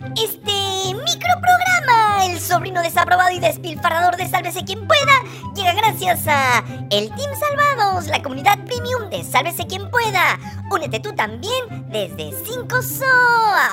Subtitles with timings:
[0.00, 5.22] Este microprograma, el sobrino desaprobado y despilfarrador de Sálvese quien pueda,
[5.54, 10.36] llega gracias a el Team Salvados, la comunidad premium de Sálvese quien pueda.
[10.68, 13.04] Únete tú también desde 5SO.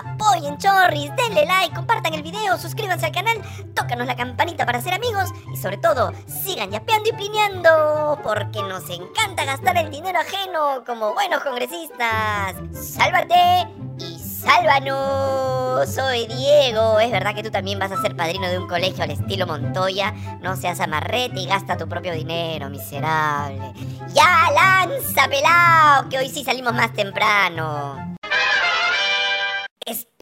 [0.06, 3.42] Apoyen Chorris, denle like, compartan el video, suscríbanse al canal,
[3.74, 8.88] tócanos la campanita para ser amigos y sobre todo sigan yapeando y plineando porque nos
[8.92, 12.58] encanta gastar el dinero ajeno como buenos congresistas.
[12.74, 13.68] ¡Sálvate!
[14.02, 15.90] y sálvanos.
[15.94, 17.00] Soy Diego.
[17.00, 20.14] Es verdad que tú también vas a ser padrino de un colegio al estilo Montoya.
[20.42, 23.74] No seas amarrete y gasta tu propio dinero, miserable.
[24.14, 28.12] Ya, lanza, pelao, que hoy sí salimos más temprano.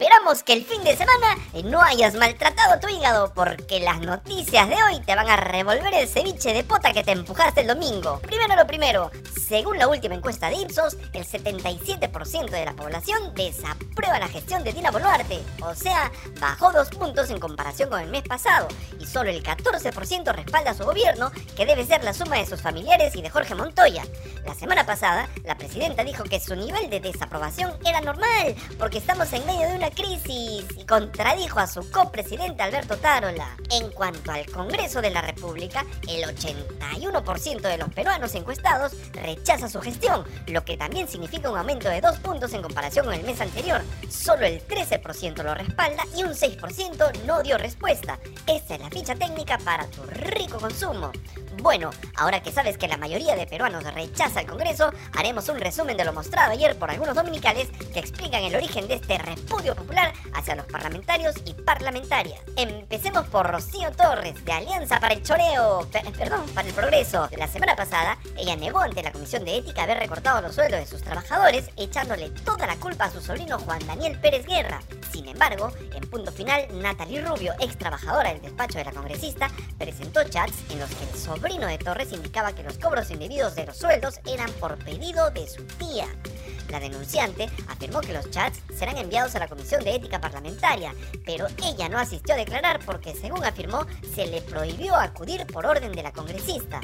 [0.00, 4.82] Esperamos que el fin de semana no hayas maltratado tu hígado porque las noticias de
[4.82, 8.18] hoy te van a revolver el ceviche de pota que te empujaste el domingo.
[8.20, 9.10] Primero lo primero,
[9.46, 14.72] según la última encuesta de Ipsos, el 77% de la población desaprueba la gestión de
[14.72, 19.28] Dina Boluarte, o sea, bajó dos puntos en comparación con el mes pasado, y solo
[19.28, 23.22] el 14% respalda a su gobierno, que debe ser la suma de sus familiares y
[23.22, 24.04] de Jorge Montoya.
[24.46, 29.30] La semana pasada, la presidenta dijo que su nivel de desaprobación era normal, porque estamos
[29.34, 33.56] en medio de una crisis y contradijo a su copresidente Alberto Tarola.
[33.70, 39.80] En cuanto al Congreso de la República, el 81% de los peruanos encuestados rechaza su
[39.80, 43.40] gestión, lo que también significa un aumento de dos puntos en comparación con el mes
[43.40, 43.82] anterior.
[44.08, 48.18] Solo el 13% lo respalda y un 6% no dio respuesta.
[48.46, 51.12] Esta es la ficha técnica para tu rico consumo.
[51.62, 55.94] Bueno, ahora que sabes que la mayoría de peruanos rechaza el Congreso, haremos un resumen
[55.94, 60.14] de lo mostrado ayer por algunos dominicales que explican el origen de este repudio popular
[60.32, 62.40] hacia los parlamentarios y parlamentarias.
[62.56, 65.86] Empecemos por Rocío Torres, de Alianza para el Choreo,
[66.16, 67.28] perdón, para el Progreso.
[67.36, 70.86] La semana pasada, ella negó ante la Comisión de Ética haber recortado los sueldos de
[70.86, 74.80] sus trabajadores, echándole toda la culpa a su sobrino Juan Daniel Pérez Guerra.
[75.12, 80.24] Sin embargo, en punto final, Natalie Rubio, ex trabajadora del despacho de la congresista, presentó
[80.24, 83.76] chats en los que el sobrino de Torres indicaba que los cobros indebidos de los
[83.76, 86.06] sueldos eran por pedido de su tía.
[86.70, 90.94] La denunciante afirmó que los chats serán enviados a la Comisión de Ética Parlamentaria,
[91.26, 95.92] pero ella no asistió a declarar porque, según afirmó, se le prohibió acudir por orden
[95.92, 96.80] de la congresista.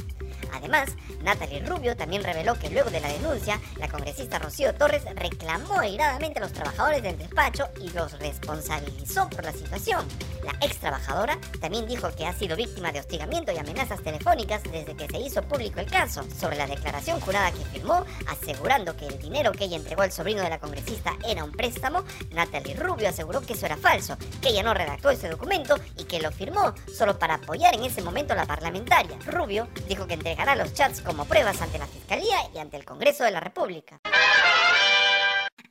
[0.52, 0.90] Además,
[1.22, 6.38] Natalie Rubio también reveló que luego de la denuncia, la congresista Rocío Torres reclamó airadamente
[6.38, 10.06] a los trabajadores del despacho y los responsabilizó por la situación.
[10.44, 14.96] La ex trabajadora también dijo que ha sido víctima de hostigamiento y amenazas telefónicas desde
[14.96, 16.24] que se hizo público el caso.
[16.38, 20.42] Sobre la declaración jurada que firmó, asegurando que el dinero que ella entregó al sobrino
[20.42, 24.62] de la congresista era un préstamo, Natalie Rubio aseguró que eso era falso, que ella
[24.62, 28.36] no redactó ese documento y que lo firmó solo para apoyar en ese momento a
[28.36, 29.16] la parlamentaria.
[29.26, 33.24] Rubio dijo que entregará los chats como pruebas ante la Fiscalía y ante el Congreso
[33.24, 34.00] de la República.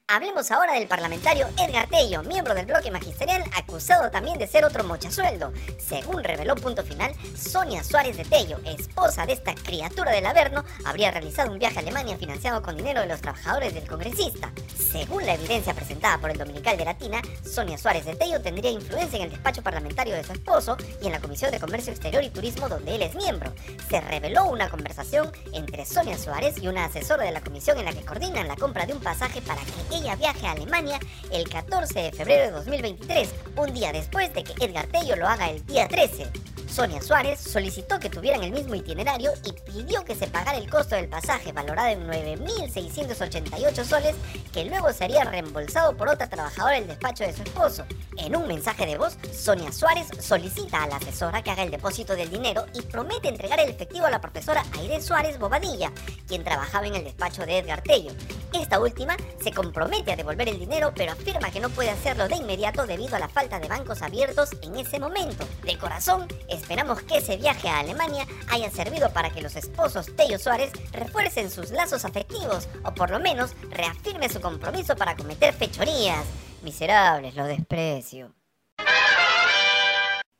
[0.07, 4.83] Hablemos ahora del parlamentario Edgar Tello, miembro del bloque magisterial, acusado también de ser otro
[4.83, 5.51] mochasueldo.
[5.79, 11.09] Según reveló Punto Final, Sonia Suárez de Tello, esposa de esta criatura del Averno, habría
[11.09, 14.51] realizado un viaje a Alemania financiado con dinero de los trabajadores del congresista.
[14.77, 19.17] Según la evidencia presentada por el Dominical de Latina, Sonia Suárez de Tello tendría influencia
[19.17, 22.29] en el despacho parlamentario de su esposo y en la Comisión de Comercio Exterior y
[22.29, 23.51] Turismo donde él es miembro.
[23.89, 27.93] Se reveló una conversación entre Sonia Suárez y una asesora de la comisión en la
[27.93, 30.99] que coordinan la compra de un pasaje para que ella viaje a Alemania
[31.31, 35.49] el 14 de febrero de 2023, un día después de que Edgar Tello lo haga
[35.49, 36.27] el día 13.
[36.67, 40.95] Sonia Suárez solicitó que tuvieran el mismo itinerario y pidió que se pagara el costo
[40.95, 44.15] del pasaje valorado en 9.688 soles
[44.51, 47.85] que luego sería reembolsado por otra trabajadora del despacho de su esposo.
[48.17, 52.13] En un mensaje de voz, Sonia Suárez solicita a la asesora que haga el depósito
[52.15, 55.93] del dinero y promete entregar el efectivo a la profesora Aire Suárez Bobadilla,
[56.27, 58.11] quien trabajaba en el despacho de Edgar Tello.
[58.61, 62.37] Esta última se compromete a devolver el dinero, pero afirma que no puede hacerlo de
[62.37, 65.45] inmediato debido a la falta de bancos abiertos en ese momento.
[65.63, 70.39] De corazón, esperamos que ese viaje a Alemania haya servido para que los esposos Tello
[70.39, 76.23] Suárez refuercen sus lazos afectivos o por lo menos reafirme su compromiso para cometer fechorías.
[76.63, 78.33] Miserables, lo desprecio.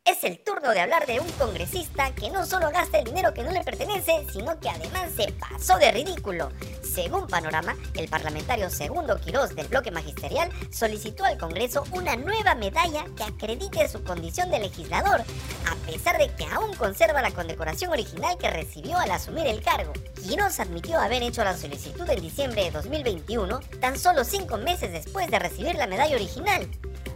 [0.05, 3.41] Es el turno de hablar de un congresista que no solo gasta el dinero que
[3.41, 6.51] no le pertenece, sino que además se pasó de ridículo.
[6.95, 13.03] Según Panorama, el parlamentario Segundo Quirós del bloque magisterial solicitó al Congreso una nueva medalla
[13.17, 18.37] que acredite su condición de legislador, a pesar de que aún conserva la condecoración original
[18.37, 19.91] que recibió al asumir el cargo.
[20.23, 25.29] Quirós admitió haber hecho la solicitud en diciembre de 2021, tan solo cinco meses después
[25.29, 26.65] de recibir la medalla original.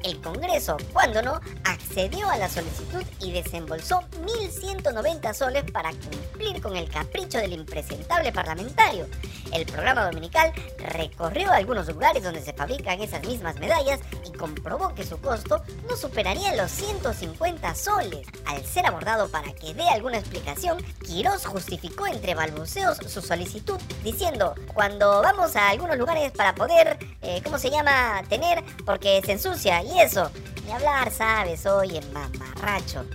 [0.04, 6.76] El Congreso, cuando no, accedió a la solicitud y desembolsó 1.190 soles para cumplir con
[6.76, 9.08] el capricho del impresentable parlamentario.
[9.52, 15.04] El programa dominical recorrió algunos lugares donde se fabrican esas mismas medallas y comprobó que
[15.04, 18.28] su costo no superaría los 150 soles.
[18.46, 24.54] Al ser abordado para que dé alguna explicación, Quirós justificó entre balbuceos su solicitud, diciendo,
[24.74, 29.84] cuando vamos a algunos lugares para poder, eh, ¿cómo se llama?, tener, porque se ensucia
[29.84, 30.30] y eso.
[30.66, 33.06] Ni hablar, sabes, oye, mamarracho.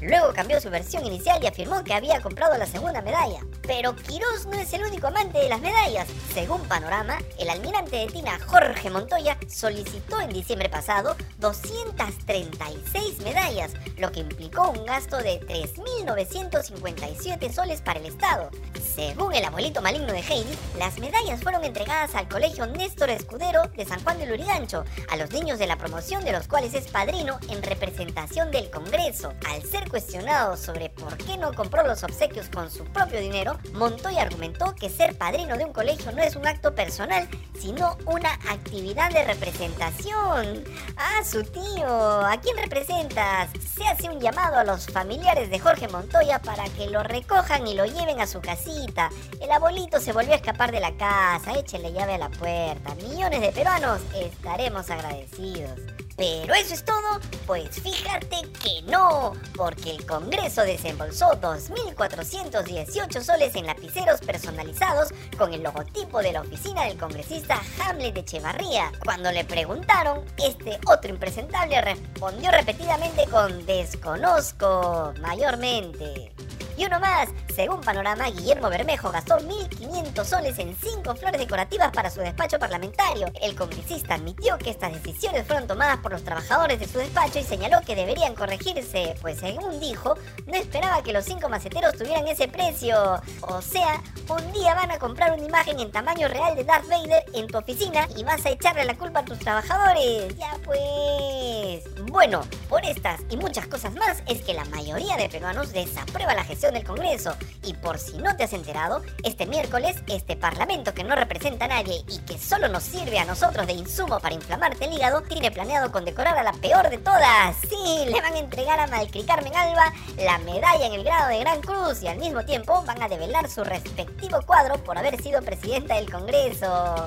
[0.00, 3.40] Luego cambió su versión inicial y afirmó que había comprado la segunda medalla.
[3.62, 6.08] Pero Quirós no es el único amante de las medallas.
[6.32, 14.10] Según Panorama, el almirante de Tina Jorge Montoya solicitó en diciembre pasado 236 medallas, lo
[14.10, 18.50] que implicó un gasto de 3.957 soles para el Estado.
[18.94, 23.84] Según el abuelito maligno de Heidi, las medallas fueron entregadas al colegio Néstor Escudero de
[23.84, 27.38] San Juan de Lurigancho, a los niños de la promoción de los cuales es padrino
[27.48, 29.32] en representación del Congreso.
[29.46, 34.22] Al ser cuestionado sobre por qué no compró los obsequios con su propio dinero, Montoya
[34.22, 37.28] argumentó que ser padrino de un colegio no es un acto personal,
[37.58, 40.64] sino una actividad de representación.
[40.96, 43.50] Ah, su tío, ¿a quién representas?
[43.74, 47.74] Se hace un llamado a los familiares de Jorge Montoya para que lo recojan y
[47.74, 49.10] lo lleven a su casita.
[49.40, 52.94] El abuelito se volvió a escapar de la casa, échele llave a la puerta.
[52.96, 55.99] Millones de peruanos estaremos agradecidos.
[56.20, 63.64] Pero eso es todo, pues fíjate que no, porque el Congreso desembolsó 2.418 soles en
[63.64, 68.92] lapiceros personalizados con el logotipo de la oficina del congresista Hamlet de Echevarría.
[69.02, 76.34] Cuando le preguntaron, este otro impresentable respondió repetidamente con desconozco, mayormente.
[76.80, 82.08] Y uno más, según Panorama, Guillermo Bermejo gastó 1.500 soles en cinco flores decorativas para
[82.08, 83.26] su despacho parlamentario.
[83.42, 87.42] El congresista admitió que estas decisiones fueron tomadas por los trabajadores de su despacho y
[87.42, 90.14] señaló que deberían corregirse, pues según dijo,
[90.46, 93.20] no esperaba que los cinco maceteros tuvieran ese precio.
[93.42, 94.00] O sea,
[94.30, 97.58] un día van a comprar una imagen en tamaño real de Darth Vader en tu
[97.58, 100.34] oficina y vas a echarle la culpa a tus trabajadores.
[100.34, 101.69] Ya pues.
[102.10, 106.42] Bueno, por estas y muchas cosas más es que la mayoría de peruanos desaprueba la
[106.42, 107.36] gestión del Congreso.
[107.62, 111.68] Y por si no te has enterado, este miércoles este Parlamento que no representa a
[111.68, 115.52] nadie y que solo nos sirve a nosotros de insumo para inflamarte el hígado, tiene
[115.52, 117.56] planeado condecorar a la peor de todas.
[117.68, 121.38] Sí, le van a entregar a Malcri Carmen Alba la medalla en el grado de
[121.38, 125.42] Gran Cruz y al mismo tiempo van a develar su respectivo cuadro por haber sido
[125.42, 127.06] presidenta del Congreso.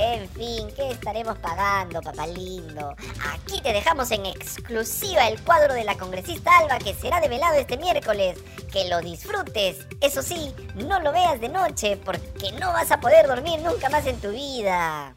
[0.00, 2.94] En fin, ¿qué estaremos pagando, papá lindo?
[3.32, 7.76] Aquí te dejamos en exclusiva el cuadro de la congresista Alba que será develado este
[7.76, 8.38] miércoles.
[8.72, 9.88] Que lo disfrutes.
[10.00, 14.06] Eso sí, no lo veas de noche porque no vas a poder dormir nunca más
[14.06, 15.16] en tu vida.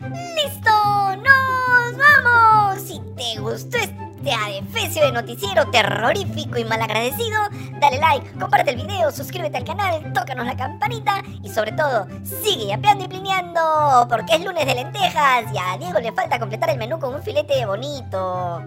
[0.00, 1.16] ¡Listo!
[1.16, 2.82] ¡Nos vamos!
[2.82, 3.97] Si te gustó este
[4.32, 7.38] adefesio de noticiero terrorífico y malagradecido,
[7.80, 12.66] dale like, comparte el video, suscríbete al canal, tócanos la campanita y sobre todo, sigue
[12.66, 16.78] yapeando y plineando, porque es lunes de lentejas y a Diego le falta completar el
[16.78, 18.62] menú con un filete bonito.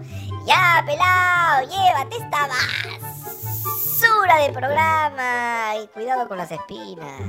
[0.46, 7.20] Ya, pelado, llévate esta basura de programa y cuidado con las espinas.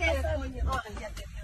[0.00, 0.28] 这个
[0.70, 1.39] 啊很简单